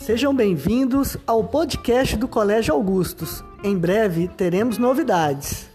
Sejam 0.00 0.34
bem-vindos 0.34 1.18
ao 1.26 1.44
podcast 1.44 2.16
do 2.16 2.26
Colégio 2.26 2.72
Augustos. 2.72 3.44
Em 3.62 3.76
breve 3.76 4.28
teremos 4.28 4.78
novidades. 4.78 5.69